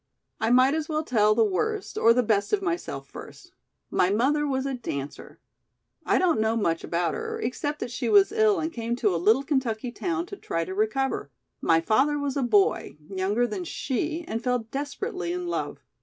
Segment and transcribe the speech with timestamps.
[0.39, 3.51] "I might as well tell the worst or the best of myself first.
[3.91, 5.37] My mother was a dancer.
[6.07, 9.21] I don't know much about her except that she was ill and came to a
[9.21, 11.29] little Kentucky town to try to recover.
[11.61, 15.83] My father was a boy, younger than she, and fell desperately in love.